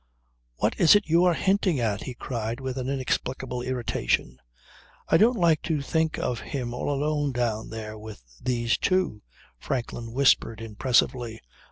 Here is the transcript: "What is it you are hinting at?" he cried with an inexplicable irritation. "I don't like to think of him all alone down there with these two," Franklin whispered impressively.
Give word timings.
"What 0.55 0.79
is 0.79 0.95
it 0.95 1.05
you 1.05 1.25
are 1.25 1.35
hinting 1.35 1.79
at?" 1.79 2.01
he 2.05 2.15
cried 2.15 2.59
with 2.59 2.75
an 2.79 2.89
inexplicable 2.89 3.61
irritation. 3.61 4.39
"I 5.07 5.17
don't 5.17 5.37
like 5.37 5.61
to 5.69 5.79
think 5.83 6.17
of 6.17 6.39
him 6.39 6.73
all 6.73 6.89
alone 6.91 7.33
down 7.33 7.69
there 7.69 7.99
with 7.99 8.23
these 8.41 8.79
two," 8.79 9.21
Franklin 9.59 10.11
whispered 10.11 10.59
impressively. 10.59 11.39